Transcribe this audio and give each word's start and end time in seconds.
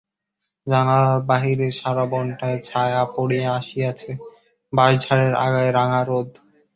জানালার 0.67 1.19
বাহিরে 1.25 1.67
সারা 1.71 2.05
বনটায় 2.05 2.59
ছায়া 2.59 3.01
পড়িয়া 3.15 3.49
আসিয়াছে, 3.55 4.11
বাঁশঝাড়ের 4.73 5.33
আগায় 5.45 5.71
রাঙা 5.71 6.01
রোদ। 6.03 6.29